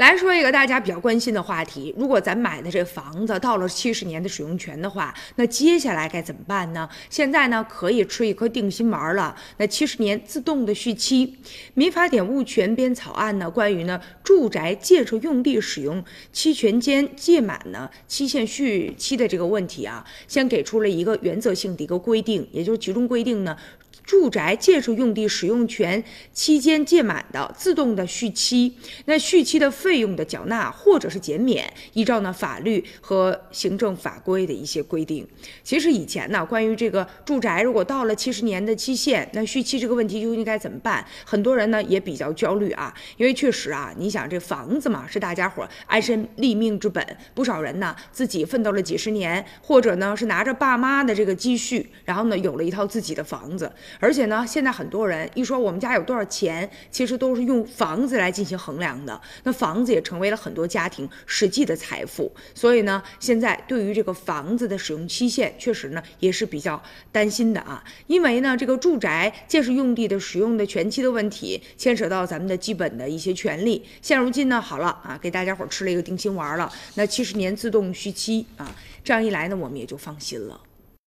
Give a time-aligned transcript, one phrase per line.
[0.00, 6.88] 来说一个大家比较关心的话题：如果咱买的这房子到了七十年的使用权的话，那接下来该怎么办呢？
[7.10, 9.36] 现在呢可以吃一颗定心丸了。
[9.58, 11.36] 那七十年自动的续期，
[11.74, 23.54] 民法典物权编草案呢，关于呢住宅建设用地使用期权间届满呢期限续期的这个问题啊，先给出了一个原则性的一个规定，也就是其中规定呢。
[24.02, 35.26] 住宅建设用地使用权期间届满的，自动的续期，那续期的费费用的缴纳或者是减免，依照呢法律和行政法规的一些规定。
[35.64, 41.04] 其实以前呢，关于这个住宅如果到了七十年的期限，那续期这个问题究竟该怎么办？
[41.24, 47.04] 很多人呢也比较焦虑啊，因为确实啊，你想这房子嘛是大家伙安身立命之本，
[47.34, 53.68] 不少人呢自己奋斗了几十年，或者呢是拿着爸妈的这个积蓄，然后呢有了一套自己的房子。
[53.98, 59.20] 而且呢，现在很多人一说我们家有多少钱，其实都是用房子来进行衡量的。
[59.42, 62.30] 那房房子也成为了很多家庭实际的财富。
[62.54, 67.82] 所以呢，现在对于这个房子的使用期限，确实呢也是比较担心的啊。
[68.06, 73.82] 因为呢，这个住宅建设用地的使用的全期的问题，牵扯到咱们的基本的一些权利。
[74.02, 80.60] 现如今呢，好了啊，给大家伙吃了一个定心丸了，那七十年自动续期啊，这样一来呢，我们也就放心了。